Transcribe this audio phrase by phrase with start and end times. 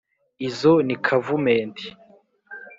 [0.47, 1.87] Izo ni Kavumenti!